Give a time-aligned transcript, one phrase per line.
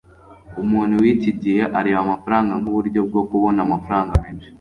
[0.63, 4.47] umuntu wiki gihe areba amafaranga nkuburyo bwo kubona amafaranga menshi